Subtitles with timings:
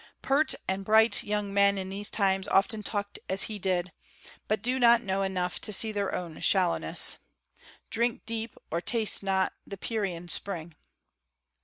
[0.23, 3.91] Pert and bright young men in these times often talk as he did,
[4.47, 7.19] but do not know enough to see their own shallowness.
[7.91, 10.73] "Drink deep, or taste not the Pierian spring."